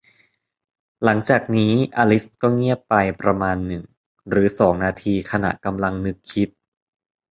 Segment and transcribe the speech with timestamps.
[1.03, 3.83] หลังจากนี้ อลิซก็เงียบไปประมาณหนึ่ง
[4.29, 6.49] หรือสองนาที ขณะกำลังนึกคิด